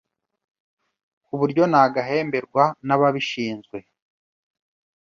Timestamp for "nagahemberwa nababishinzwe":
1.71-3.77